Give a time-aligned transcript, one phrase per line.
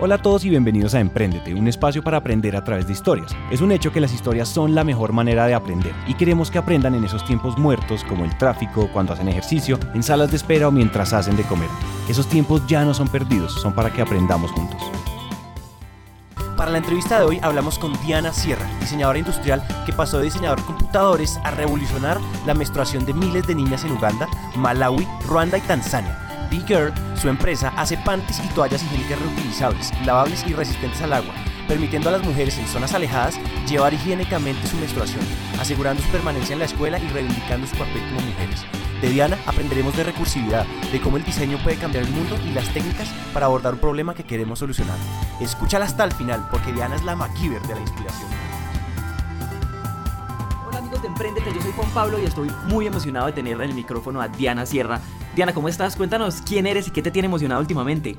[0.00, 3.34] Hola a todos y bienvenidos a Emprendete, un espacio para aprender a través de historias.
[3.50, 6.58] Es un hecho que las historias son la mejor manera de aprender y queremos que
[6.58, 10.68] aprendan en esos tiempos muertos como el tráfico, cuando hacen ejercicio, en salas de espera
[10.68, 11.68] o mientras hacen de comer.
[12.08, 14.80] Esos tiempos ya no son perdidos, son para que aprendamos juntos.
[16.56, 20.60] Para la entrevista de hoy hablamos con Diana Sierra, diseñadora industrial que pasó de diseñador
[20.60, 25.62] de computadores a revolucionar la menstruación de miles de niñas en Uganda, Malawi, Ruanda y
[25.62, 31.34] Tanzania B-Girl, su empresa, hace panties y toallas higiénicas reutilizables, lavables y resistentes al agua,
[31.66, 35.20] permitiendo a las mujeres en zonas alejadas llevar higiénicamente su menstruación,
[35.60, 38.64] asegurando su permanencia en la escuela y reivindicando su papel como mujeres.
[39.02, 42.68] De Diana aprenderemos de recursividad, de cómo el diseño puede cambiar el mundo y las
[42.74, 44.96] técnicas para abordar un problema que queremos solucionar.
[45.40, 48.28] Escúchala hasta el final porque Diana es la MacGyver de la inspiración.
[50.66, 53.70] Hola amigos de Emprendete, yo soy Juan Pablo y estoy muy emocionado de tener en
[53.70, 55.00] el micrófono a Diana Sierra,
[55.38, 55.94] Diana, ¿cómo estás?
[55.94, 58.16] Cuéntanos quién eres y qué te tiene emocionado últimamente.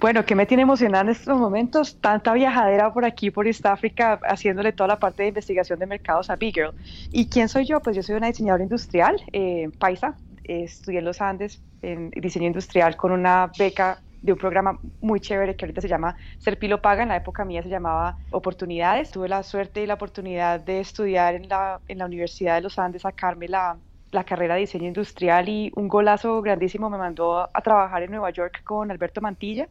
[0.00, 1.98] Bueno, ¿qué me tiene emocionada en estos momentos?
[2.00, 6.30] Tanta viajadera por aquí, por East África, haciéndole toda la parte de investigación de mercados
[6.30, 6.72] a Big Girl.
[7.12, 7.80] ¿Y quién soy yo?
[7.80, 10.14] Pues yo soy una diseñadora industrial, eh, paisa.
[10.44, 15.54] estudié en los Andes en diseño industrial con una beca de un programa muy chévere
[15.54, 19.10] que ahorita se llama Serpilo Paga, en la época mía se llamaba Oportunidades.
[19.10, 22.78] Tuve la suerte y la oportunidad de estudiar en la, en la Universidad de los
[22.78, 23.76] Andes, sacarme la,
[24.16, 28.30] la carrera de diseño industrial y un golazo grandísimo me mandó a, trabajar en Nueva
[28.30, 29.68] York con Alberto Mantilla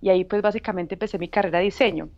[0.00, 2.08] y ahí pues básicamente empecé mi carrera de diseño.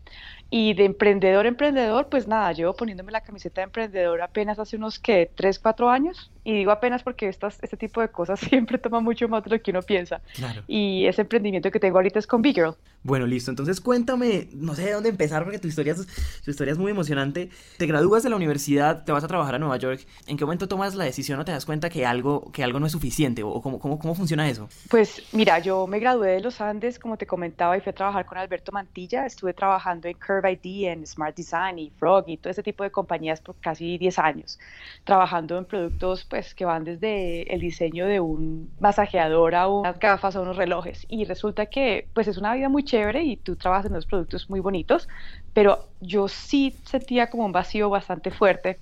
[0.50, 4.98] Y de emprendedor, emprendedor, pues nada, llevo poniéndome la camiseta de emprendedor apenas hace unos
[4.98, 6.30] que 3, 4 años.
[6.45, 9.62] Y digo apenas porque estas, este tipo de cosas siempre toma mucho más de lo
[9.62, 10.20] que uno piensa.
[10.69, 12.75] Y ese emprendimiento que tengo ahorita es con Big Girl.
[13.03, 13.51] Bueno, listo.
[13.51, 16.06] Entonces cuéntame, no sé de dónde empezar porque tu historia, es,
[16.42, 17.51] tu historia es muy emocionante.
[17.77, 20.06] Te gradúas de la universidad, te vas a trabajar a Nueva York.
[20.27, 22.86] ¿En qué momento tomas la decisión o te das cuenta que algo, que algo no
[22.86, 23.42] es suficiente?
[23.42, 24.69] ¿O cómo, cómo, cómo funciona eso?
[24.89, 28.25] Pues mira, yo me gradué de los Andes, como te comentaba, y fui a trabajar
[28.27, 29.27] con Alberto Mantilla.
[29.27, 32.91] Estuve trabajando en Curve ID, en Smart Design y Frog y todo ese tipo de
[32.91, 34.58] compañías por casi 10 años,
[35.05, 40.34] trabajando en productos pues que van desde el diseño de un masajeador a unas gafas
[40.34, 41.06] o unos relojes.
[41.08, 44.50] Y resulta que pues es una vida muy chévere y tú trabajas en unos productos
[44.50, 45.08] muy bonitos,
[45.52, 48.80] pero yo sí sentía como un vacío bastante fuerte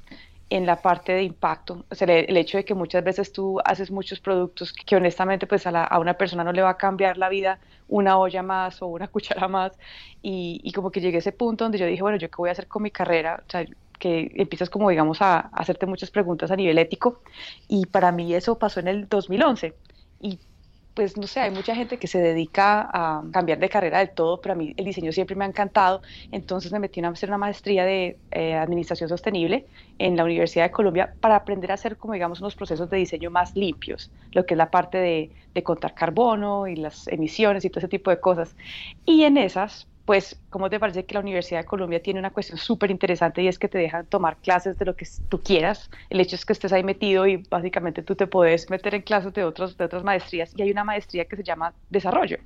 [0.49, 1.85] en la parte de impacto.
[1.91, 5.67] O sea, el, hecho de que muchas veces tú haces muchos productos que, honestamente pues
[5.67, 9.09] a, una persona no le va a cambiar la vida una olla más o una
[9.15, 9.73] cuchara más.
[10.23, 12.49] Y, y, como que llegué a ese punto donde yo dije, bueno, ¿yo qué voy
[12.49, 13.43] a hacer con mi carrera?
[13.47, 13.67] O sea,
[14.03, 17.23] que empiezas como, digamos, a, a hacerte muchas preguntas a nivel ético.
[17.69, 19.75] Y para mí eso pasó en el 2011.
[20.21, 20.41] Y
[20.95, 24.41] pues no sé, hay mucha gente que se dedica a cambiar de carrera del todo,
[24.41, 26.03] pero a mí el diseño siempre me ha encantado,
[26.33, 29.67] entonces me metí a hacer una maestría de eh, administración sostenible
[29.99, 33.31] en la Universidad de Colombia para aprender a hacer, como digamos, unos procesos de diseño
[33.31, 37.71] más limpios, lo que es la parte de, de contar carbono y las emisiones y
[37.71, 38.55] todo ese tipo de cosas.
[39.07, 42.59] Y en esas, pues, ¿cómo te parece que la Universidad de Colombia tiene una cuestión
[42.59, 45.91] súper interesante y es que te dejan tomar clases de lo que tú quieras?
[46.11, 49.33] El hecho es que estés ahí metido y básicamente tú te puedes meter en clases
[49.33, 52.39] de, otros, de otras maestrías y hay una maestría que se llama desarrollo.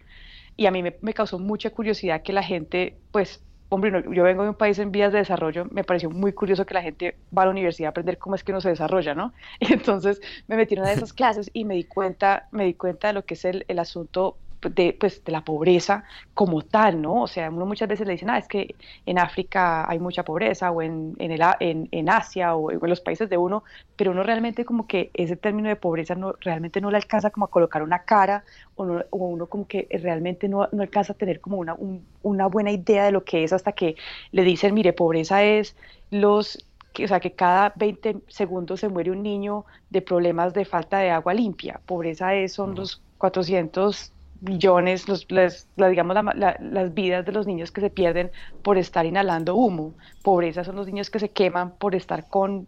[0.56, 4.50] Y a mí me, causó mucha curiosidad que la gente, pues, hombre, yo vengo de
[4.50, 7.47] un país en vías de desarrollo, me pareció muy curioso que la gente va a
[7.47, 9.33] la universidad a aprender cómo es que uno se desarrolla, ¿no?
[9.61, 12.75] Y entonces me metí en una de esas clases y me di cuenta, me di
[12.75, 14.39] cuenta de lo que es el, el asunto
[14.71, 16.04] de, pues, de la pobreza
[16.34, 17.22] como tal, ¿no?
[17.22, 18.75] O sea, uno muchas veces le dicen, ah, es que
[19.06, 23.00] en África hay mucha pobreza, o en, en, el, en, en Asia, o en los
[23.00, 23.65] países de uno,
[23.97, 27.47] pero uno realmente como que ese término de pobreza no, realmente no le alcanza como
[27.47, 28.44] a colocar una cara,
[28.77, 31.77] o, uno como que realmente no, no, alcanza a tener como una,
[32.22, 33.97] una buena idea de lo que es hasta que
[34.33, 35.77] le dicen, mire, pobreza es
[36.10, 36.66] los
[37.04, 41.10] o sea, que cada 20 segundos se muere un niño de problemas de falta de
[41.10, 41.81] agua limpia.
[41.87, 47.81] Pobreza es, son los 400 millones, los, las, digamos, las vidas de los niños que
[47.81, 48.31] se pierden
[48.63, 49.95] por estar inhalando humo.
[50.23, 52.67] Pobreza son los niños que se queman por estar con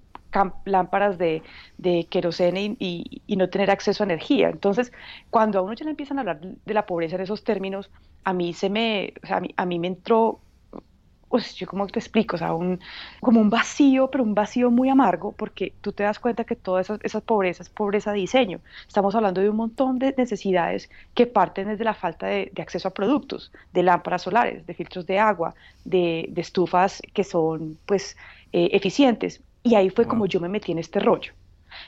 [0.65, 1.43] lámparas de,
[1.78, 4.51] de querosene y, y, no tener acceso a energía.
[4.51, 4.92] Entonces,
[5.31, 7.91] cuando a uno ya le empiezan a hablar de la pobreza en esos términos,
[8.25, 10.41] a mí se me, o a mí, a mí me entró
[11.28, 12.80] pues yo como te explico, o sea, un,
[13.21, 16.80] como un vacío, pero un vacío muy amargo, porque tú te das cuenta que toda
[16.80, 18.60] esa, esa pobreza es pobreza de diseño.
[18.86, 22.95] Estamos hablando de un montón de necesidades que parten desde la falta de, acceso a
[22.95, 25.54] productos, de lámparas solares, de filtros de agua,
[25.84, 28.16] de, de estufas que son pues
[28.53, 29.42] eh, eficientes.
[29.63, 31.33] Y ahí fue como yo me metí en este rollo.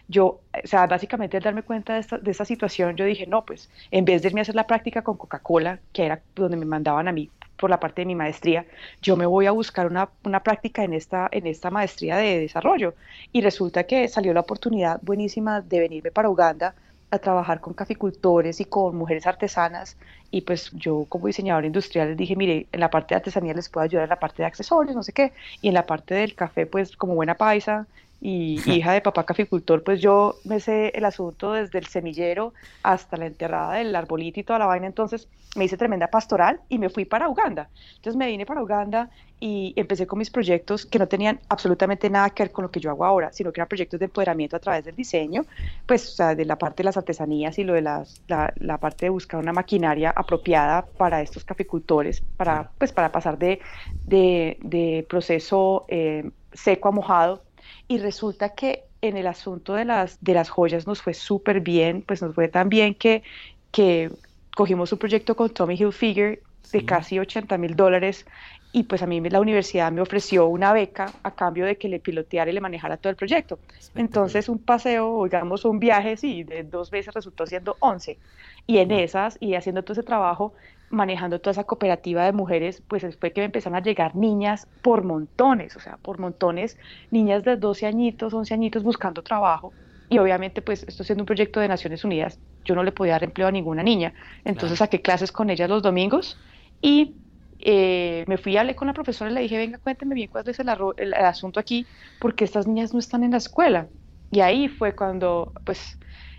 [0.08, 3.44] Yo, o sea, básicamente al darme cuenta de esta, de esta situación, yo dije, no,
[3.44, 6.66] pues en vez de irme a hacer la práctica con Coca-Cola, que era donde me
[6.66, 8.64] mandaban a mí por la parte de mi maestría,
[9.02, 12.94] yo me voy a buscar una, una, práctica en esta, en esta maestría de desarrollo.
[13.32, 16.74] Y resulta que salió la oportunidad buenísima de venirme para Uganda
[17.10, 19.96] a trabajar con caficultores y con mujeres artesanas
[20.30, 23.68] y pues yo como diseñadora industrial les dije, mire, en la parte de artesanía les
[23.68, 26.34] puedo ayudar en la parte de accesorios, no sé qué, y en la parte del
[26.34, 27.86] café pues como buena paisa
[28.30, 32.52] y hija de papá caficultor, pues yo me sé el asunto desde el semillero
[32.82, 36.78] hasta la enterrada del arbolito y toda la vaina, entonces me hice tremenda pastoral y
[36.78, 37.68] me fui para Uganda.
[37.96, 42.30] Entonces me vine para Uganda y empecé con mis proyectos que no tenían absolutamente nada
[42.30, 44.60] que ver con lo que yo hago ahora, sino que eran proyectos de empoderamiento a
[44.60, 45.46] través del diseño,
[45.86, 48.78] pues o sea, de la parte de las artesanías y lo de las, la, la,
[48.78, 53.60] parte de buscar una maquinaria apropiada para estos caficultores, para, pues, para pasar de,
[54.04, 57.42] de, de proceso eh, seco a mojado
[57.90, 62.02] y resulta que en el asunto de las, de las joyas nos fue súper bien,
[62.02, 63.24] pues nos fue tan bien que,
[63.72, 64.12] que
[64.54, 66.40] cogimos un proyecto con Tommy Hilfiger
[66.70, 68.26] de casi 80 mil dólares
[68.70, 71.98] y pues a mí la universidad me ofreció una beca a cambio de que le
[71.98, 73.58] piloteara y le manejara todo el proyecto.
[73.96, 78.20] Entonces un paseo, digamos un viaje, sí, de dos veces resultó siendo 11.
[78.68, 80.54] Y en esas, y haciendo todo ese trabajo,
[80.90, 85.04] manejando toda esa cooperativa de mujeres, pues fue que me empezaron a llegar niñas por
[85.04, 86.76] montones, o sea, por montones,
[87.10, 89.72] niñas de 12 añitos, 11 añitos buscando trabajo.
[90.08, 93.24] Y obviamente, pues esto siendo un proyecto de Naciones Unidas, yo no le podía dar
[93.24, 94.12] empleo a ninguna niña.
[94.44, 96.36] Entonces saqué clases con ellas los domingos
[96.82, 97.14] y
[97.60, 100.48] eh, me fui a hablar con la profesora y le dije, venga, cuénteme bien cuál
[100.48, 101.86] es el, el, asunto aquí,
[102.18, 103.86] porque estas niñas no están en la escuela.
[104.32, 105.98] Y ahí fue cuando, pues,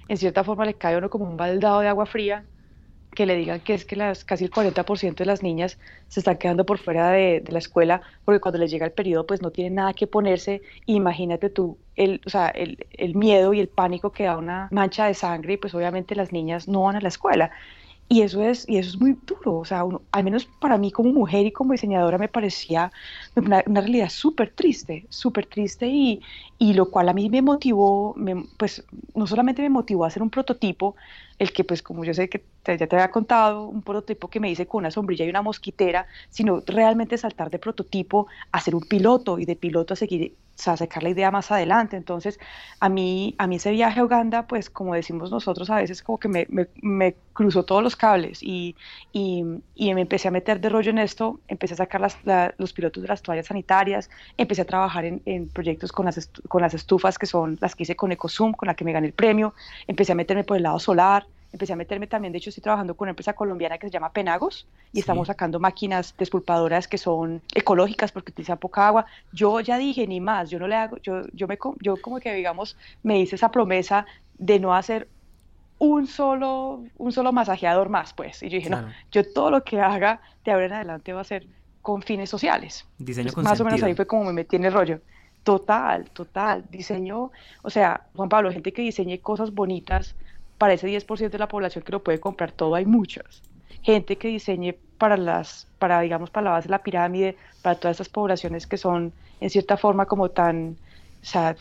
[0.10, 2.46] en cierta forma le cae uno como un baldado de agua fría
[3.14, 5.78] que le digan que es que las, casi el 40% de las niñas
[6.08, 9.42] se están quedando por fuera de, la escuela porque cuando les llega el periodo pues
[9.42, 10.62] no tienen nada que ponerse.
[10.86, 15.06] Imagínate tú el, o sea, el, el miedo y el pánico que da una mancha
[15.06, 17.52] de sangre y pues obviamente las niñas no van a la escuela.
[18.12, 20.92] Y eso es, y eso es muy duro, o sea, uno, al menos para mí
[20.92, 22.92] como mujer y como diseñadora me parecía
[23.38, 26.22] una, realidad súper triste, súper triste y,
[26.60, 28.84] y, lo cual a mí me motivó, me, pues
[29.16, 30.98] no solamente me motivó a hacer un prototipo,
[31.40, 34.42] el que pues como yo sé que te, ya te había contado, un prototipo que
[34.42, 38.76] me hice con una sombrilla y una mosquitera, sino realmente saltar de prototipo a ser
[38.76, 41.98] un piloto y de piloto a seguir sea, sacar la idea más adelante.
[41.98, 42.40] Entonces,
[42.80, 46.20] a mí, a mí ese viaje a Uganda, pues como decimos nosotros, a veces como
[46.20, 46.48] que me,
[46.82, 48.76] me, cruzó todos los cables y,
[49.14, 49.44] y,
[49.76, 52.74] y, me empecé a meter de rollo en esto, empecé a sacar las, la, los
[52.74, 56.74] pilotos de las toallas sanitarias, empecé a trabajar en, en proyectos con las, con las
[56.74, 59.54] estufas que son las que hice con Ecosum, con la que me gané el premio,
[59.88, 62.96] empecé a meterme por el lado solar, empecé a meterme también, de hecho estoy trabajando
[62.96, 65.00] con una empresa colombiana que se llama Penagos y sí.
[65.02, 69.06] estamos sacando máquinas despulpadoras que son ecológicas porque utilizan poca agua.
[69.32, 72.34] Yo ya dije ni más, yo no le hago, yo, yo, me, yo como que
[72.34, 74.06] digamos me hice esa promesa
[74.38, 75.08] de no hacer
[75.78, 78.44] un solo, un solo masajeador más, pues.
[78.44, 78.88] Y yo dije, claro.
[78.88, 81.48] no, yo todo lo que haga de ahora en adelante va a ser
[81.82, 82.86] con fines sociales.
[83.00, 83.64] Diseño pues, Más sentido.
[83.64, 85.02] o menos ahí fue como me metí en el rollo.
[85.44, 86.66] Total, total.
[86.70, 87.32] Diseño,
[87.64, 90.16] o sea, Juan Pablo, gente que diseñe cosas bonitas
[90.62, 93.42] para ese 10% de la población que lo puede comprar todo, hay muchas.
[93.82, 97.96] Gente que diseñe para las, para digamos, para la base de la pirámide, para todas
[97.96, 100.78] estas poblaciones que son en cierta forma como tan,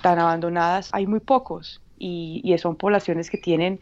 [0.03, 1.81] tan abandonadas, hay muy pocos.
[1.99, 3.81] Y, y son poblaciones que tienen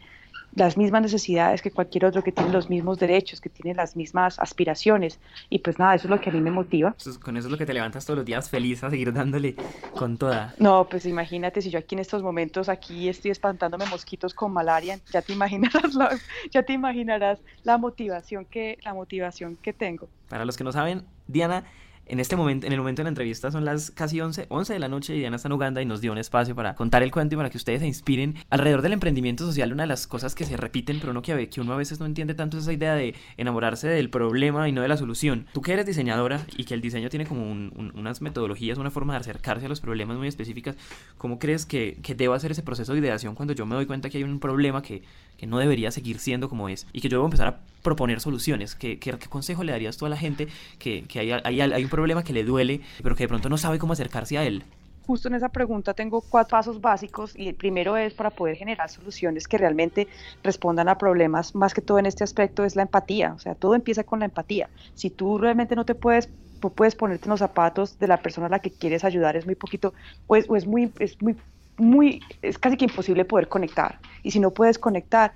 [0.55, 4.39] las mismas necesidades que cualquier otro, que tiene los mismos derechos, que tiene las mismas
[4.39, 5.19] aspiraciones.
[5.49, 6.89] Y pues nada, eso es lo que a mí me motiva.
[6.89, 9.55] Entonces, con eso es lo que te levantas todos los días feliz a seguir dándole
[9.95, 10.53] con toda.
[10.59, 14.99] No, pues imagínate si yo aquí en estos momentos aquí estoy espantándome mosquitos con malaria,
[15.11, 16.17] ya te imaginarás la,
[16.51, 20.07] ya te imaginarás la motivación que la motivación que tengo.
[20.29, 21.63] Para los que no saben, Diana
[22.09, 24.79] en este momento, en el momento de la entrevista son las casi 11, 11 de
[24.79, 27.11] la noche y Diana está en Uganda y nos dio un espacio para contar el
[27.11, 28.35] cuento y para que ustedes se inspiren.
[28.49, 31.61] Alrededor del emprendimiento social, una de las cosas que se repiten, pero no que, que
[31.61, 34.81] uno a veces no entiende tanto es esa idea de enamorarse del problema y no
[34.81, 35.45] de la solución.
[35.53, 38.91] Tú que eres diseñadora y que el diseño tiene como un, un, unas metodologías, una
[38.91, 40.75] forma de acercarse a los problemas muy específicas,
[41.17, 44.09] ¿cómo crees que, que debo hacer ese proceso de ideación cuando yo me doy cuenta
[44.09, 45.03] que hay un problema que,
[45.37, 48.75] que no debería seguir siendo como es y que yo debo empezar a proponer soluciones?
[48.75, 51.89] ¿Qué, qué, consejo le darías tú a la gente que, que hay, hay, hay un
[51.89, 54.63] problema que le duele, pero que de pronto no sabe cómo acercarse a él?
[55.09, 58.89] Justo en esa pregunta tengo cuatro pasos básicos y el primero es para poder generar
[58.89, 60.07] soluciones que realmente
[60.43, 63.73] respondan a problemas, más que todo en este aspecto es la empatía, o sea, todo
[63.73, 64.69] empieza con la empatía.
[64.93, 66.29] Si tú realmente no te puedes
[66.61, 69.47] no puedes ponerte en los zapatos de la persona a la que quieres ayudar, es
[69.47, 69.93] muy poquito,
[70.27, 71.35] o es, o es muy, es muy,
[71.77, 73.99] muy, es casi que imposible poder conectar.
[74.23, 75.33] Y si no puedes conectar,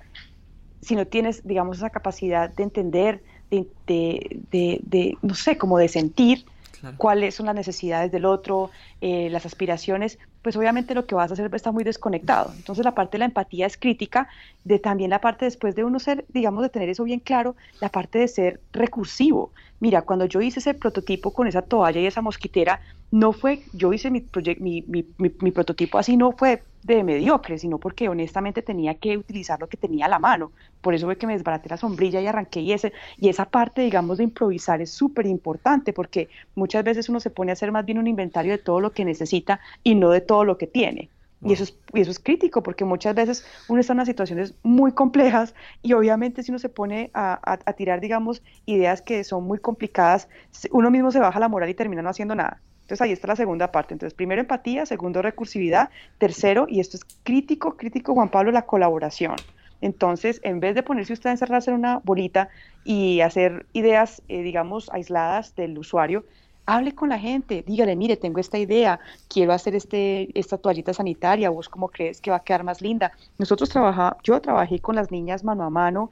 [0.84, 5.78] si no tienes, digamos, esa capacidad de entender, de, de, de, de no sé, como
[5.78, 6.44] de sentir,
[6.80, 6.98] Claro.
[6.98, 11.32] cuáles son las necesidades del otro, eh, las aspiraciones, pues obviamente lo que vas a
[11.32, 12.52] hacer está muy desconectado.
[12.54, 14.28] Entonces la parte de la empatía es crítica,
[14.64, 17.88] de también la parte después de uno ser, digamos, de tener eso bien claro, la
[17.88, 19.52] parte de ser recursivo.
[19.80, 23.94] Mira, cuando yo hice ese prototipo con esa toalla y esa mosquitera, no fue, yo
[23.94, 24.22] hice mi,
[24.58, 25.04] mi, mi,
[25.40, 29.78] mi prototipo así, no fue de mediocre, sino porque honestamente tenía que utilizar lo que
[29.78, 30.52] tenía a la mano.
[30.82, 33.80] Por eso fue que me desbaraté la sombrilla y arranqué y, ese, y esa parte,
[33.82, 37.86] digamos, de improvisar es súper importante porque muchas veces uno se pone a hacer más
[37.86, 41.08] bien un inventario de todo lo que necesita y no de todo lo que tiene.
[41.42, 44.54] Y eso, es, y eso es crítico porque muchas veces uno está en unas situaciones
[44.62, 49.44] muy complejas y obviamente si uno se pone a, a, tirar, digamos, ideas que son
[49.44, 50.28] muy complicadas,
[50.70, 52.62] uno mismo se baja la moral y termina no haciendo nada.
[52.84, 53.94] Entonces ahí está la segunda parte.
[53.94, 55.88] Entonces, primero empatía, segundo recursividad,
[56.18, 59.36] tercero, y esto es crítico, crítico, Juan Pablo, la colaboración.
[59.80, 62.50] Entonces, en vez de ponerse usted a encerrarse en una bolita
[62.84, 66.26] y hacer ideas, eh, digamos, aisladas del usuario,
[66.66, 71.50] hable con la gente, dígale, mire, tengo esta idea, quiero hacer este, esta toallita sanitaria,
[71.50, 73.12] vos cómo crees que va a quedar más linda.
[73.38, 76.10] Nosotros trabajamos, yo trabajé con las niñas mano a mano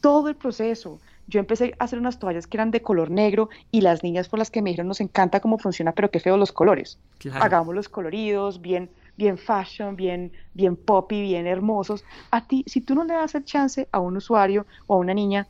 [0.00, 1.00] todo el proceso.
[1.26, 4.38] Yo empecé a hacer unas toallas que eran de color negro y las niñas por
[4.38, 6.98] las que me dijeron, nos encanta cómo funciona, pero qué feo los colores.
[7.32, 12.04] Hagamos los coloridos, bien, bien fashion, bien, bien poppy, bien hermosos.
[12.30, 15.14] A ti, si tú no le das el chance a un usuario o a una
[15.14, 15.48] niña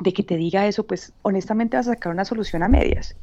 [0.00, 3.16] de que te diga eso, pues honestamente vas a sacar una solución a medias.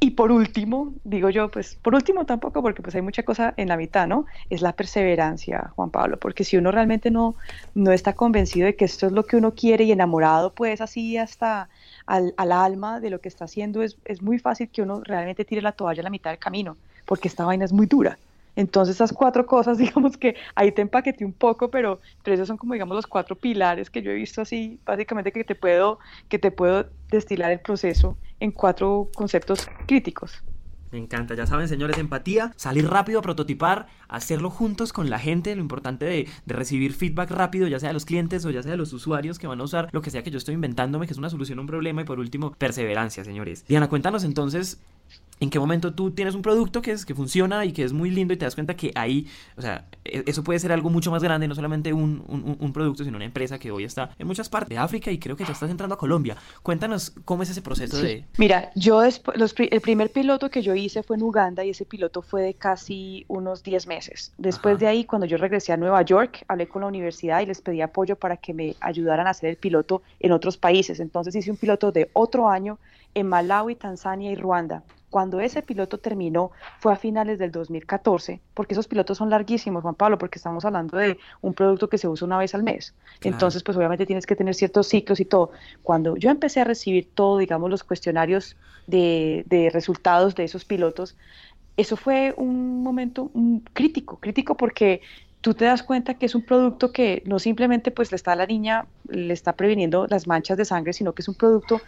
[0.00, 3.68] Y por último, digo yo, pues por último tampoco, porque pues hay mucha cosa en
[3.68, 4.26] la mitad, ¿no?
[4.50, 7.36] Es la perseverancia, Juan Pablo, porque si uno realmente no,
[7.74, 11.16] no está convencido de que esto es lo que uno quiere y enamorado, pues así
[11.16, 11.68] hasta
[12.06, 15.44] al, al alma de lo que está haciendo, es, es muy fácil que uno realmente
[15.44, 18.18] tire la toalla a la mitad del camino, porque esta vaina es muy dura.
[18.56, 22.56] Entonces esas cuatro cosas, digamos que ahí te empaqueté un poco, pero, pero esos son
[22.56, 26.38] como digamos los cuatro pilares que yo he visto así, básicamente que te puedo, que
[26.38, 30.42] te puedo destilar el proceso en cuatro conceptos críticos.
[30.94, 35.52] Me encanta, ya saben señores, empatía, salir rápido a prototipar, hacerlo juntos con la gente,
[35.56, 38.70] lo importante de, de, recibir feedback rápido, ya sea de los clientes o ya sea
[38.70, 41.12] de los usuarios que van a usar lo que sea que yo estoy inventándome, que
[41.12, 43.66] es una solución a un problema y por último, perseverancia, señores.
[43.66, 44.78] Diana, cuéntanos entonces
[45.40, 48.10] en qué momento tú tienes un producto que, es, que funciona y que es muy
[48.10, 49.26] lindo y te das cuenta que ahí,
[49.56, 52.24] o sea, e, eso puede ser algo mucho más grande, no solamente un,
[52.60, 55.36] un, producto, sino una empresa que hoy está en muchas partes de África y creo
[55.36, 56.36] que ya estás entrando a Colombia.
[56.62, 58.24] Cuéntanos cómo es ese proceso de...
[58.38, 61.84] Mira, yo después, los, el primer piloto que yo hice fue en Uganda y ese
[61.84, 64.32] piloto fue de casi unos 10 meses.
[64.38, 67.60] Después de ahí, cuando yo regresé a Nueva York, hablé con la universidad y les
[67.60, 71.00] pedí apoyo para que me ayudaran a hacer el piloto en otros países.
[71.00, 72.78] Entonces hice un piloto de otro año
[73.14, 74.82] en Malawi, Tanzania y Ruanda.
[75.14, 79.94] Cuando ese piloto terminó fue a finales del 2014, porque esos pilotos son larguísimos, Juan
[79.94, 82.94] Pablo, porque estamos hablando de un producto que se usa una vez al mes.
[83.22, 85.52] Entonces, pues obviamente tienes que tener ciertos ciclos y todo.
[85.84, 88.56] Cuando yo empecé a recibir todo, digamos, los cuestionarios
[88.88, 91.16] de, de resultados de esos pilotos,
[91.76, 93.30] eso fue un momento
[93.72, 95.00] crítico, crítico porque
[95.42, 98.36] tú te das cuenta que es un producto que no simplemente pues le está a
[98.36, 101.80] la niña, le está previniendo las manchas de sangre, sino que es un producto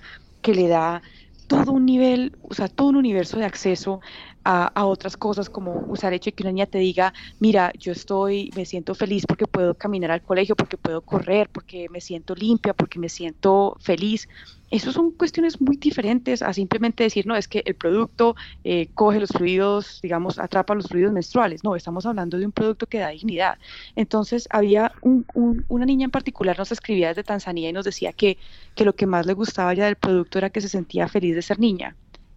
[0.43, 1.03] que le da
[1.47, 4.01] todo un nivel, o sea, todo un universo de acceso
[4.47, 7.91] a, a, otras cosas, como usar hecho de que una niña te diga, mira, yo
[7.91, 12.35] estoy, me siento feliz porque puedo caminar al colegio, porque puedo correr, porque me siento
[12.37, 14.29] limpia, porque me siento feliz.
[14.71, 18.35] Esas son cuestiones muy diferentes a simplemente decir, no, es que el producto
[18.65, 21.63] eh, coge los fluidos, digamos, atrapa los fluidos menstruales.
[21.63, 23.59] No, estamos hablando de un producto que da dignidad.
[23.95, 28.39] Entonces, había una niña en particular, nos escribía desde Tanzania y nos decía que,
[28.75, 31.43] que lo que más le gustaba ya del producto era que se sentía feliz de
[31.43, 31.97] ser niña,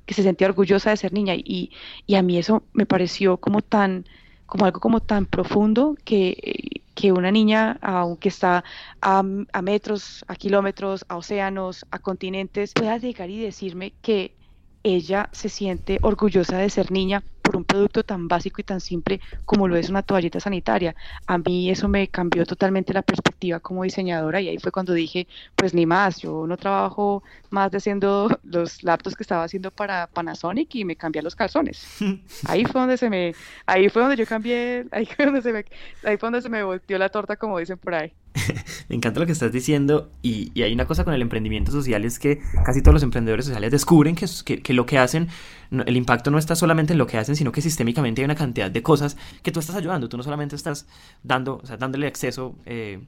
[0.10, 1.36] que se sentía orgullosa de ser niña.
[1.36, 1.72] Y,
[2.08, 4.06] y a mí eso me pareció como tan
[4.48, 8.64] como algo como tan profundo que, que una niña, aunque está
[9.02, 9.24] a,
[9.54, 14.34] a, metros, a kilómetros, a océanos, a continentes, pueda llegar y decirme que
[14.82, 19.20] ella se siente orgullosa de ser niña por un producto tan básico y tan simple
[19.44, 20.94] como lo es una toallita sanitaria.
[21.26, 25.28] A mí eso me cambió totalmente la perspectiva como diseñadora y ahí fue cuando dije,
[25.56, 30.06] pues ni más, yo no trabajo más de haciendo los laptops que estaba haciendo para
[30.06, 31.84] Panasonic y me cambié los calzones.
[32.46, 33.34] Ahí fue donde se me,
[33.66, 35.66] ahí fue donde yo cambié, ahí fue donde se me,
[36.04, 38.14] ahí fue donde se me volteó la torta como dicen por ahí.
[38.90, 42.20] me encanta lo que estás diciendo y, hay una cosa con el emprendimiento social es
[42.20, 44.28] que casi todos los emprendedores sociales descubren que,
[44.62, 45.28] que, lo que hacen,
[45.72, 48.70] el impacto no está solamente en lo que hacen, sino que sistémicamente hay una cantidad
[48.70, 50.10] de cosas que tú estás ayudando.
[50.10, 50.88] Tú no solamente estás
[51.24, 53.02] dando, o sea, dándole acceso eh,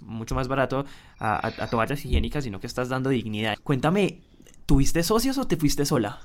[0.00, 0.84] mucho más barato
[1.18, 3.56] a toallas higiénicas, sino que estás dando dignidad.
[3.62, 4.20] Cuéntame,
[4.66, 6.20] ¿tuviste socios o te fuiste sola?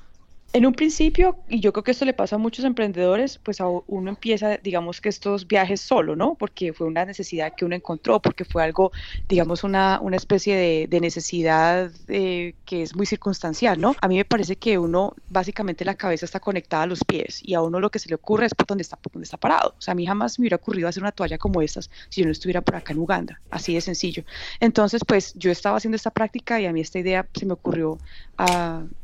[0.54, 3.66] En un principio, y yo creo que esto le pasa a muchos emprendedores, pues a
[3.68, 6.34] uno empieza, digamos que estos viajes solo, ¿no?
[6.34, 8.92] Porque fue una necesidad que uno encontró, porque fue algo,
[9.30, 13.96] digamos, una, una especie de, necesidad eh, que es muy circunstancial, ¿no?
[14.02, 17.54] A mí me parece que uno, básicamente la cabeza está conectada a los pies y
[17.54, 19.74] a uno lo que se le ocurre es por dónde está, por dónde está parado.
[19.78, 22.26] O sea, a mí jamás me hubiera ocurrido hacer una toalla como estas si yo
[22.26, 24.24] no estuviera por acá en Uganda, así de sencillo.
[24.60, 27.98] Entonces, pues yo estaba haciendo esta práctica y a mí esta idea se me ocurrió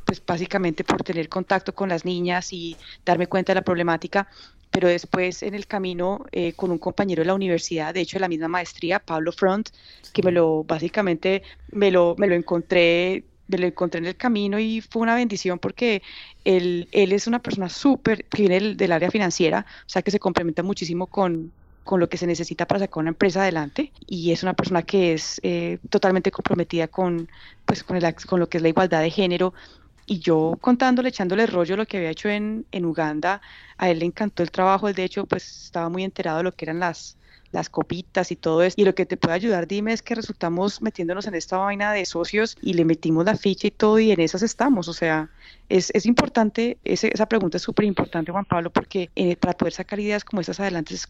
[0.04, 4.28] pues básicamente por tener contacto con las niñas y darme cuenta de la problemática,
[4.70, 8.22] pero después en el camino eh, con un compañero de la universidad, de hecho de
[8.22, 9.70] la misma maestría, Pablo Front,
[10.12, 11.42] que me lo básicamente
[11.72, 15.58] me lo, me lo encontré me lo encontré en el camino y fue una bendición
[15.58, 16.02] porque
[16.44, 20.20] él, él es una persona súper, que viene del, área financiera, o sea que se
[20.20, 21.50] complementa muchísimo con,
[21.88, 25.14] con lo que se necesita para sacar una empresa adelante y es una persona que
[25.14, 27.30] es eh, totalmente comprometida con,
[27.64, 29.54] pues, con, el, con lo que es la igualdad de género.
[30.04, 33.40] Y yo contándole, echándole rollo lo que había hecho en, en Uganda,
[33.78, 36.52] a él le encantó el trabajo, él de hecho pues estaba muy enterado de lo
[36.52, 37.16] que eran las,
[37.52, 38.74] las copitas y todo eso.
[38.78, 42.04] Y lo que te puede ayudar, dime, es que resultamos metiéndonos en esta vaina de
[42.04, 44.88] socios y le metimos la ficha y todo y en esas estamos.
[44.88, 45.30] O sea,
[45.68, 50.00] es, es importante, esa pregunta es súper importante, Juan Pablo, porque eh, para poder sacar
[50.00, 51.06] ideas como estas adelante es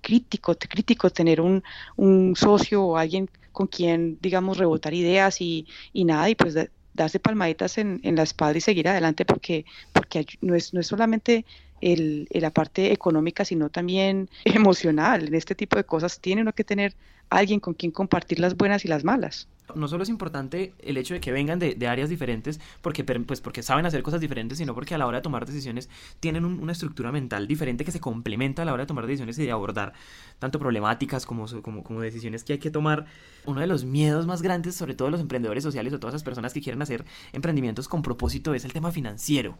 [0.00, 1.62] crítico, crítico tener un,
[1.96, 6.54] un socio o alguien con quien, digamos, rebotar ideas y, y nada, y pues
[7.02, 10.86] darse palmaditas en, en, la espalda y seguir adelante porque, porque no, es, no es
[10.86, 11.44] solamente
[11.80, 15.28] el, la parte económica, sino también emocional.
[15.28, 16.94] En este tipo de cosas tiene uno que tener
[17.30, 19.48] alguien con quien compartir las buenas y las malas.
[19.76, 23.62] No solo es importante el hecho de que vengan de, áreas diferentes, porque, pues porque
[23.62, 27.12] saben hacer cosas diferentes, sino porque a la hora de tomar decisiones tienen una estructura
[27.12, 29.92] mental diferente que se complementa a la hora de tomar decisiones y de abordar
[30.40, 33.06] tanto problemáticas como, como, como decisiones que hay que tomar.
[33.46, 36.24] Uno de los miedos más grandes, sobre todo de los emprendedores sociales o todas esas
[36.24, 39.56] personas que quieren hacer emprendimientos con propósito, es el tema financiero.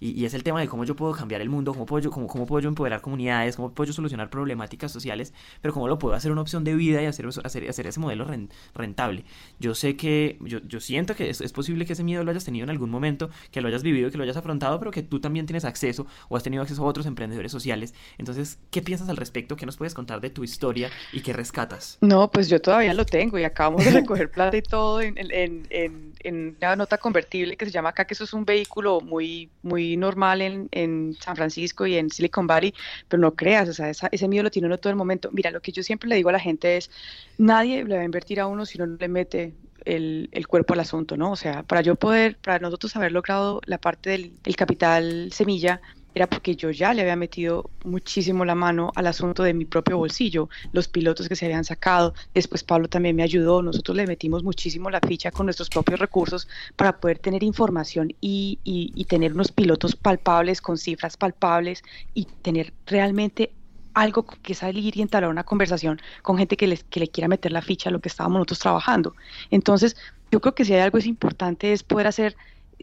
[0.00, 2.26] Y, es el tema de cómo yo puedo cambiar el mundo, cómo puedo, yo, cómo,
[2.26, 6.14] cómo puedo yo empoderar comunidades, cómo puedo yo solucionar problemáticas sociales, pero cómo lo puedo
[6.14, 8.26] hacer una opción de vida y hacer, hacer, hacer ese modelo
[8.74, 9.24] rentable.
[9.58, 12.44] Yo sé que, yo, yo siento que es, es, posible que ese miedo lo hayas
[12.44, 15.20] tenido en algún momento, que lo hayas vivido, que lo hayas afrontado, pero que tú
[15.20, 17.94] también tienes acceso o has tenido acceso a otros emprendedores sociales.
[18.18, 19.56] Entonces, ¿qué piensas al respecto?
[19.56, 21.98] ¿Qué nos puedes contar de tu historia y qué rescatas?
[22.00, 25.66] No, pues yo todavía lo tengo y acabamos de recoger plata y todo en, en,
[25.70, 29.85] en, una nota convertible que se llama acá, que eso es un vehículo muy, muy
[29.96, 32.74] normal en, en, San Francisco y en Silicon Valley,
[33.08, 35.28] pero no creas, o sea, ese miedo lo tiene uno todo el momento.
[35.32, 36.90] Mira, lo que yo siempre le digo a la gente es,
[37.38, 40.80] nadie le va a invertir a uno si no le mete el, el, cuerpo al
[40.80, 41.32] asunto, ¿no?
[41.32, 45.80] O sea, para yo poder, para nosotros haber logrado la parte del el capital semilla,
[46.16, 49.98] era porque yo ya le había metido muchísimo la mano al asunto de mi propio
[49.98, 54.42] bolsillo, los pilotos que se habían sacado, después Pablo también me ayudó, nosotros le metimos
[54.42, 59.52] muchísimo la ficha con nuestros propios recursos para poder tener información y, y, tener unos
[59.52, 61.82] pilotos palpables, con cifras palpables
[62.14, 63.52] y tener realmente
[63.92, 67.52] algo que salir y entablar una conversación con gente que, les, que le quiera meter
[67.52, 69.14] la ficha a lo que estábamos nosotros trabajando.
[69.50, 69.96] Entonces,
[70.30, 72.36] yo creo que si hay algo es importante es poder hacer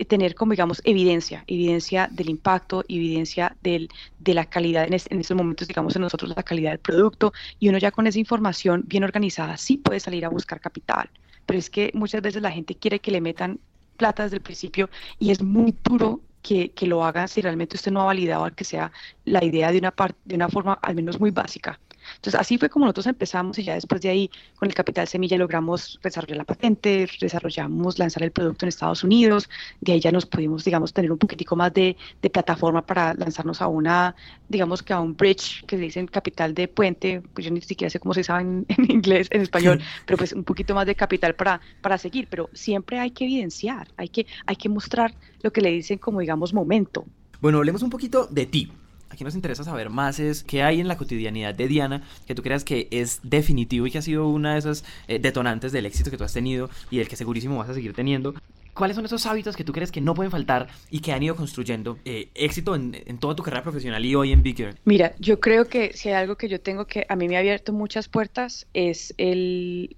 [0.08, 5.38] tener como digamos evidencia, evidencia del impacto, evidencia del, de la calidad, en, en estos
[5.38, 9.03] momentos digamos en nosotros la calidad del producto y uno ya con esa información bien
[9.03, 11.10] organizada sí puede salir a buscar capital,
[11.45, 13.60] pero es que muchas veces la gente quiere que le metan
[13.97, 17.91] plata desde el principio y es muy duro que, que, lo haga si realmente usted
[17.91, 18.91] no ha validado que sea
[19.23, 21.79] la idea de una, parte de una forma al menos muy básica.
[22.16, 25.38] Entonces, así fue como nosotros empezamos y ya después de ahí, con el capital semilla,
[25.38, 29.50] logramos desarrollar la patente, desarrollamos lanzar el producto en Estados Unidos,
[29.82, 33.62] de ahí ya nos pudimos, digamos, tener un poquitico más de, de plataforma para lanzarnos
[33.62, 34.16] a una,
[34.50, 37.89] digamos que a un bridge, que se dice capital de puente, pues yo ni siquiera
[37.89, 40.96] sé cómo se sabe en, en inglés, en español, pero pues un poquito más de
[40.96, 45.52] capital para, para seguir, pero siempre hay que evidenciar, hay que, hay que mostrar lo
[45.52, 47.06] que le dicen como, digamos, momento.
[47.42, 48.72] Bueno, hablemos un poquito de ti.
[49.13, 52.41] Aquí nos interesa saber más es qué hay en la cotidianidad de Diana que tú
[52.41, 56.10] creas que es definitivo y que ha sido una de esas eh, detonantes del éxito
[56.10, 58.34] que tú has tenido y del que segurísimo vas a seguir teniendo.
[58.73, 61.36] ¿Cuáles son esos hábitos que tú crees que no pueden faltar y que han ido
[61.36, 64.80] construyendo eh, éxito en, en, toda tu carrera profesional y hoy en Bigger?
[64.84, 67.39] Mira, yo creo que si hay algo que yo tengo que a mí me ha
[67.39, 69.95] abierto muchas puertas es el,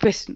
[0.00, 0.26] pues,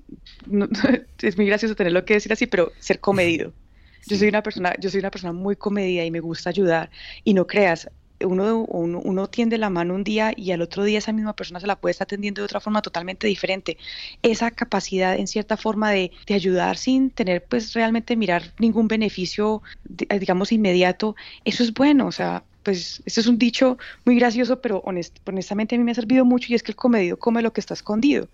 [0.46, 0.68] no,
[1.20, 3.53] es muy gracioso tenerlo que decir así, pero ser comedido.
[4.07, 6.90] Yo soy una persona, yo soy una persona muy comedida y me gusta ayudar
[7.24, 7.88] y no creas,
[8.25, 11.67] uno, uno, tiende la mano un día y al otro día esa misma persona se
[11.67, 13.77] la puede estar atendiendo de otra forma totalmente diferente.
[14.23, 19.63] Esa capacidad en cierta forma de, de ayudar sin tener pues realmente mirar ningún beneficio,
[19.85, 24.83] digamos, inmediato, eso es bueno, o sea, pues eso es un dicho muy gracioso, pero
[24.85, 27.61] honestamente a mí me ha servido mucho y es que el comedido come lo que
[27.61, 28.29] está escondido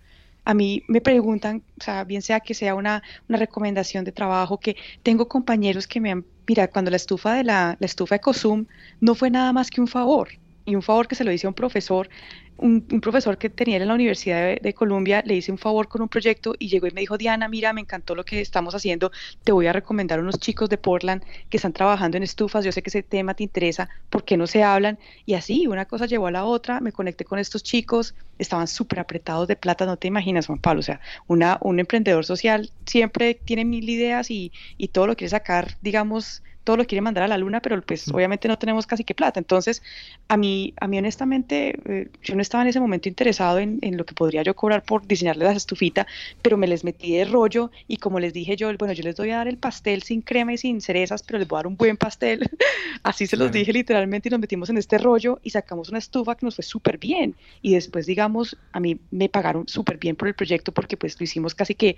[0.44, 4.58] a mí me preguntan, o sea, bien sea que sea una, una recomendación de trabajo,
[4.58, 8.66] que tengo compañeros que me han, mira, cuando la estufa de la, la estufa Ecosum
[9.00, 10.28] no fue nada más que un favor,
[10.64, 12.08] y un favor que se lo hice a un profesor
[12.60, 16.08] un, profesor que tenía en la Universidad de, Columbia le hice un favor con un
[16.08, 19.10] proyecto y llegó y me dijo, Diana, mira, me encantó lo que estamos haciendo,
[19.44, 22.82] te voy a recomendar unos chicos de Portland que están trabajando en estufas, yo sé
[22.82, 24.98] que ese tema te interesa, ¿por qué no se hablan?
[25.26, 29.00] Y así, una cosa llevó a la otra, me conecté con estos chicos, estaban súper
[29.00, 33.34] apretados de plata, no te imaginas, Juan Pablo, o sea, una, un emprendedor social siempre
[33.34, 37.26] tiene mil ideas y, y todo lo quiere sacar, digamos, todo lo quiere mandar a
[37.26, 38.14] la luna, pero pues mm.
[38.14, 39.40] obviamente no tenemos casi que plata.
[39.40, 39.82] Entonces,
[40.28, 43.96] a mí, a mí honestamente, eh, yo no estaba en ese momento interesado en, en,
[43.96, 46.06] lo que podría yo cobrar por diseñarle las estufitas,
[46.42, 49.30] pero me les metí de rollo y como les dije yo, bueno, yo les voy
[49.30, 51.76] a dar el pastel sin crema y sin cerezas, pero les voy a dar un
[51.76, 52.48] buen pastel.
[53.02, 56.36] Así se los dije literalmente y nos metimos en este rollo y sacamos una estufa
[56.36, 57.34] que nos fue súper bien.
[57.62, 61.24] Y después, digamos, a mí me pagaron súper bien por el proyecto porque pues lo
[61.24, 61.96] hicimos casi que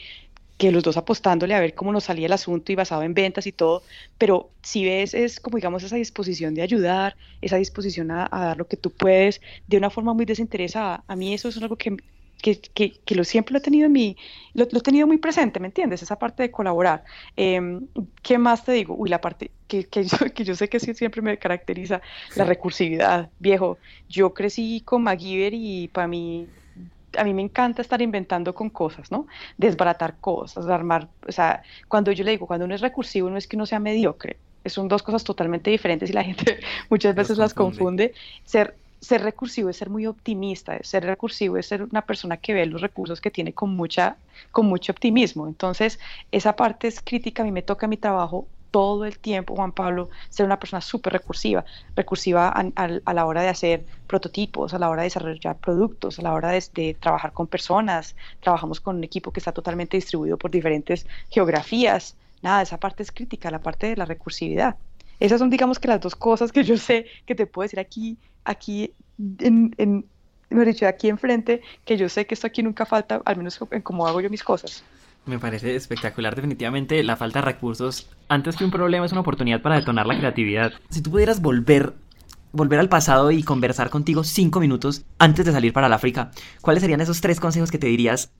[0.58, 3.46] que los dos apostándole a ver cómo nos salía el asunto y basado en ventas
[3.46, 3.82] y todo,
[4.18, 8.66] pero si ves es como digamos esa disposición de ayudar, esa disposición a, dar lo
[8.66, 11.04] que tú puedes de una forma muy desinteresada.
[11.08, 11.96] A mí eso es algo que,
[12.40, 12.60] que,
[13.04, 14.16] que, lo siempre lo he tenido en mi,
[14.54, 16.02] lo, he tenido muy presente, ¿me entiendes?
[16.02, 17.04] Esa parte de colaborar.
[17.36, 17.86] Em,
[18.22, 18.94] ¿Qué más te digo?
[18.96, 22.02] Uy, la parte que, que, yo, que yo sé que siempre me caracteriza,
[22.36, 23.30] la recursividad.
[23.38, 26.46] Viejo, yo crecí con MacGyver y para mí
[27.18, 29.26] a mí me encanta estar inventando con cosas, ¿no?
[29.58, 33.46] Desbaratar cosas, armar, o sea, cuando yo le digo, cuando uno es recursivo no es
[33.46, 37.54] que uno sea mediocre, son dos cosas totalmente diferentes y la gente muchas veces las
[37.54, 38.14] confunde.
[38.44, 42.66] Ser, ser recursivo es ser muy optimista, ser recursivo es ser una persona que ve
[42.66, 44.16] los recursos que tiene con, mucha,
[44.50, 45.48] con mucho optimismo.
[45.48, 45.98] Entonces,
[46.30, 50.08] esa parte es crítica, a mí me toca mi trabajo todo el tiempo, Juan Pablo,
[50.30, 55.02] ser una persona súper recursiva, recursiva a, la hora de hacer prototipos, a la hora
[55.02, 58.16] de desarrollar productos, a la hora de, trabajar con personas.
[58.40, 62.16] Trabajamos con un equipo que está totalmente distribuido por diferentes geografías.
[62.40, 64.76] Nada, esa parte es crítica, la parte de la recursividad.
[65.20, 68.18] Esas son, digamos, que las dos cosas que yo sé que te puedo decir aquí,
[68.42, 73.60] aquí me dicho, aquí enfrente, que yo sé que esto aquí nunca falta, al menos
[73.70, 74.82] en cómo hago yo mis cosas.
[75.24, 79.62] Me parece espectacular, definitivamente la falta de recursos, antes que un problema, es una oportunidad
[79.62, 80.72] para detonar la creatividad.
[80.90, 81.94] Si tú pudieras volver,
[82.50, 86.80] volver al pasado y conversar contigo cinco minutos antes de salir para el África, ¿cuáles
[86.80, 88.32] serían esos tres consejos que te dirías?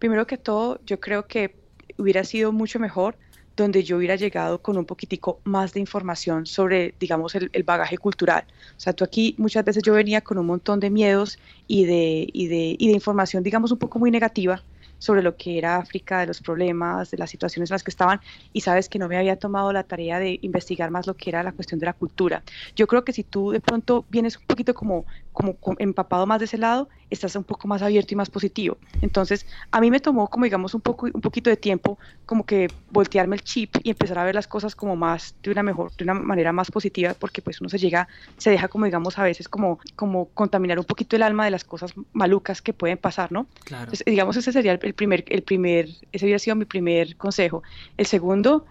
[0.00, 1.54] Primero que todo, yo creo que
[1.98, 3.16] hubiera sido mucho mejor
[3.56, 8.44] donde yo hubiera llegado con un poquitico más de información sobre, digamos, el, bagaje cultural.
[8.76, 11.38] O sea, tú aquí muchas veces yo venía con un montón de miedos
[11.68, 14.64] y de, y de, y de información, digamos, un poco muy negativa
[14.98, 18.20] sobre lo que era África, de los problemas, de las situaciones en las que estaban,
[18.52, 21.42] y sabes que no me había tomado la tarea de investigar más lo que era
[21.42, 22.44] la cuestión de la cultura.
[22.76, 26.44] Yo creo que si tú de pronto vienes un poquito como, como, empapado más de
[26.44, 28.78] ese lado, estás un poco más abierto y más positivo.
[29.02, 32.68] Entonces, a mí me tomó como digamos un poco un poquito de tiempo como que
[32.90, 36.04] voltearme el chip y empezar a ver las cosas como más de una mejor de
[36.04, 39.48] una manera más positiva porque pues uno se llega se deja como digamos a veces
[39.48, 43.46] como como contaminar un poquito el alma de las cosas malucas que pueden pasar, ¿no?
[43.64, 43.84] Claro.
[43.84, 47.64] Entonces, digamos ese sería el, primer, el primer, ese hubiera sido mi primer consejo.
[47.96, 48.66] El segundo,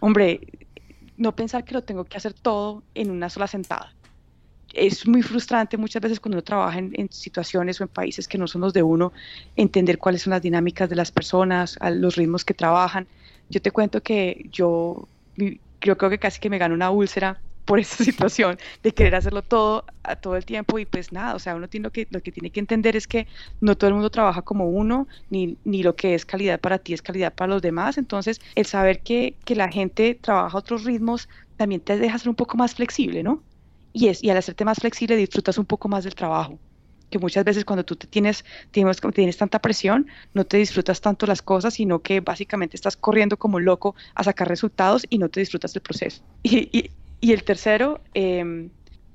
[0.00, 0.40] hombre,
[1.16, 3.94] no pensar que lo tengo que hacer todo en una sola sentada.
[4.72, 8.46] Es muy frustrante muchas veces cuando uno trabaja en, situaciones o en países que no
[8.46, 9.12] son los de uno,
[9.56, 13.06] entender cuáles son las dinámicas de las personas, los ritmos que trabajan.
[13.48, 15.08] Yo te cuento que yo,
[15.80, 19.42] yo creo que casi que me gano una úlcera por esa situación de querer hacerlo
[19.42, 22.20] todo a todo el tiempo y pues nada, o sea, uno tiene lo que, lo
[22.20, 23.28] que tiene que entender es que
[23.60, 26.94] no todo el mundo trabaja como uno, ni, ni lo que es calidad para ti
[26.94, 30.84] es calidad para los demás, entonces el saber que, que la gente trabaja a otros
[30.84, 33.42] ritmos también te deja ser un poco más flexible, ¿no?
[33.92, 36.58] Y, es, y al hacerte más flexible disfrutas un poco más del trabajo
[37.10, 41.26] que muchas veces cuando tú te tienes, tienes, tienes tanta presión, no te disfrutas tanto
[41.26, 45.40] las cosas, sino que básicamente estás corriendo como loco a sacar resultados y no te
[45.40, 46.22] disfrutas del proceso.
[46.42, 48.70] Y, y el tercero, em,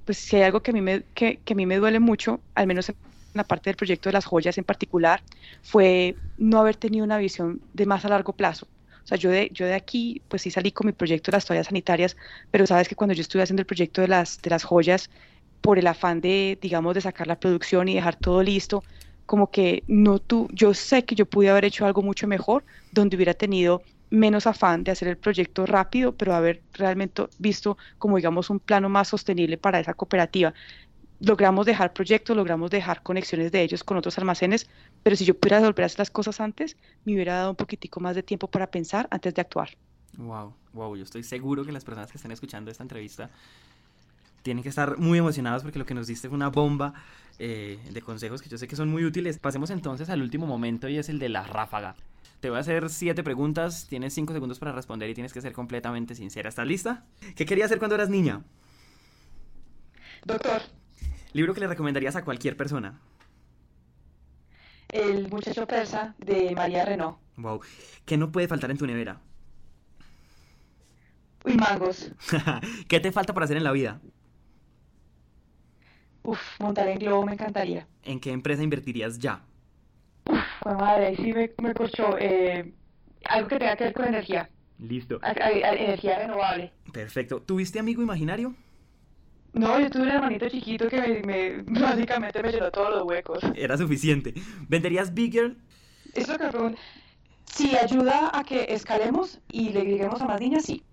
[0.05, 2.67] pues si hay algo que a, mí me, que, a mí me duele mucho, al
[2.67, 2.95] menos en
[3.33, 5.23] la parte del proyecto de las joyas en particular,
[5.63, 8.67] fue no haber tenido una visión de más a largo plazo.
[9.05, 11.45] O sea, yo de, yo de aquí, pues sí salí con mi proyecto de las
[11.45, 12.17] toallas sanitarias,
[12.51, 15.09] pero sabes que cuando yo estuve haciendo el proyecto de las, de las joyas,
[15.61, 18.83] por el afán de, digamos, de sacar la producción y dejar todo listo,
[19.25, 23.15] como que no tú, yo sé que yo pude haber hecho algo mucho mejor, donde
[23.15, 28.49] hubiera tenido menos afán de hacer el proyecto rápido, pero haber realmente visto como digamos
[28.49, 30.53] un plano más sostenible para esa cooperativa.
[31.19, 34.67] Logramos dejar proyectos, logramos dejar conexiones de ellos con otros almacenes,
[35.05, 37.99] pero si yo pudiera volver a hacer las cosas antes, me hubiera dado un poquitico
[37.99, 39.69] más de tiempo para pensar antes de actuar.
[40.17, 43.29] Wow, wow, yo estoy seguro que las personas que están escuchando esta entrevista
[44.41, 46.95] tienen que estar muy emocionados porque lo que nos diste fue una bomba
[47.37, 49.37] eh, de consejos que yo sé que son muy útiles.
[49.37, 51.95] Pasemos entonces al último momento y es el de la ráfaga.
[52.39, 55.53] Te voy a hacer siete preguntas, tienes cinco segundos para responder y tienes que ser
[55.53, 56.49] completamente sincera.
[56.49, 57.05] ¿Estás lista?
[57.35, 58.41] ¿Qué querías hacer cuando eras niña?
[60.25, 60.63] Doctor.
[61.33, 62.99] ¿Libro que le recomendarías a cualquier persona?
[64.95, 67.17] El muchacho persa de María Renault.
[67.35, 67.59] Wow.
[68.05, 69.19] ¿Qué no puede faltar en tu nevera?
[71.43, 72.11] Uy, mangos.
[72.87, 73.99] ¿Qué te falta por hacer en la vida?
[76.23, 77.85] Uf, montar en globo me encantaría.
[78.03, 79.43] ¿En qué empresa invertirías ya?
[80.23, 82.17] Pues madre, ahí sí me, me costó.
[82.17, 82.73] Eh,
[83.25, 84.49] algo que tenga que ver con energía.
[84.79, 85.19] Listo.
[85.21, 86.71] energía renovable.
[86.93, 87.41] Perfecto.
[87.41, 88.55] ¿Tuviste amigo imaginario?
[89.55, 93.39] No, yo tuve un hermanito chiquito que me, básicamente me llenó todos los huecos.
[93.55, 94.33] Era suficiente.
[94.67, 95.57] ¿Venderías Big Girl?
[96.13, 96.75] Eso que
[97.45, 100.83] Si ayuda a que escalemos y le agreguemos a más niñas, sí.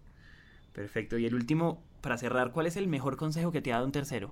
[0.72, 1.18] Perfecto.
[1.18, 3.92] Y el último, para cerrar, ¿cuál es el mejor consejo que te ha dado un
[3.92, 4.30] tercero?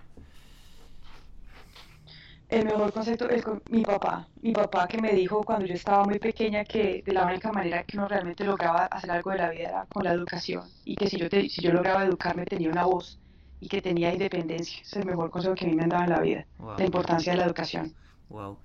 [2.49, 4.29] El mejor consejo es con mi papá.
[4.43, 7.83] Mi papá que me dijo cuando yo estaba muy pequeña que de la única manera
[7.83, 10.69] que uno realmente lograba hacer algo de la vida era con la educación.
[10.85, 13.21] Y que si yo, si yo lograba educarme tenía una voz
[13.61, 14.81] y que tenía independencia.
[14.83, 16.47] Es el mejor consejo que a mí me han dado en la vida.
[16.79, 17.95] La importancia de la educación.
[18.29, 18.59] Wow.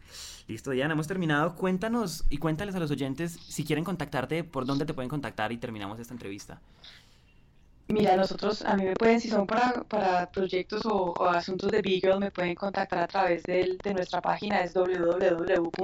[0.48, 1.56] Listo, Diana, hemos terminado.
[1.56, 5.58] Cuéntanos y cuéntales a los oyentes si quieren contactarte, por dónde te pueden contactar y
[5.58, 6.62] terminamos esta entrevista.
[7.88, 12.20] Mira, nosotros, a mí me pueden, si son para, para proyectos o, asuntos de Beagle,
[12.20, 15.76] me pueden contactar a través de, de nuestra página, es www.beagle.org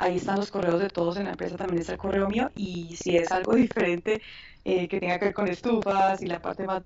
[0.00, 2.96] ahí están los correos de todos en la empresa, también está el correo mío y
[2.96, 4.22] si es algo diferente
[4.64, 6.82] eh, que tenga que ver con estufas y la parte más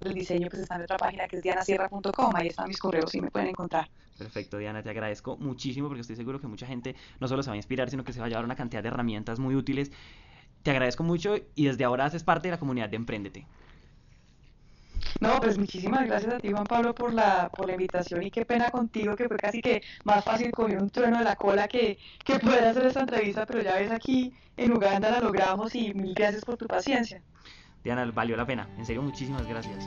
[0.00, 3.22] del diseño, pues está en otra página que es dianasierra.com, ahí están mis correos y
[3.22, 3.88] me pueden encontrar.
[4.18, 7.54] Perfecto, Diana, te agradezco muchísimo porque estoy seguro que mucha gente no solo se va
[7.54, 9.90] a inspirar, sino que se va a llevar una cantidad de herramientas muy útiles.
[10.62, 13.46] Te agradezco mucho y desde ahora haces parte de la comunidad de Emprendete.
[15.20, 18.44] No, pues muchísimas gracias a ti, Juan Pablo, por la, por la invitación y qué
[18.44, 21.98] pena contigo, que fue casi que más fácil coger un trueno de la cola que,
[22.24, 26.14] que poder hacer esta entrevista, pero ya ves aquí en Uganda la logramos y mil
[26.14, 27.22] gracias por tu paciencia.
[27.82, 28.68] Diana, valió la pena.
[28.78, 29.86] En serio, muchísimas gracias.